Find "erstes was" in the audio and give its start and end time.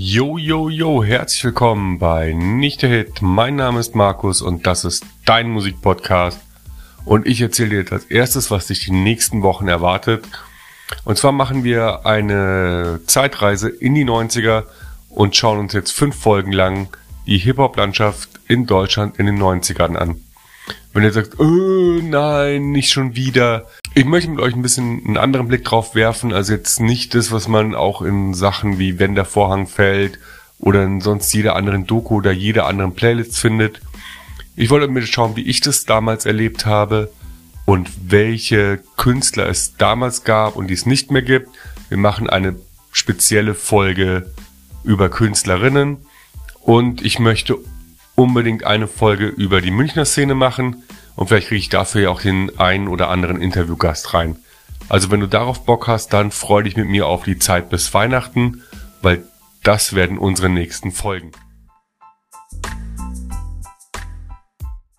8.04-8.68